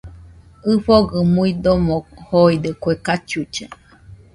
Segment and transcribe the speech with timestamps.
[0.71, 1.95] ɨfɨgɨ muidomo
[2.27, 3.65] joide kue cachucha